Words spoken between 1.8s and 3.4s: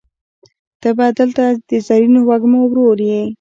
زرینو وږمو ورور یې